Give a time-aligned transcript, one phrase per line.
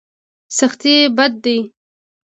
[0.57, 1.57] سختي بد دی.